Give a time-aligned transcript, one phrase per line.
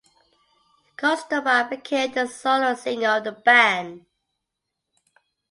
[0.97, 4.07] Kostova became the solo singer of the band.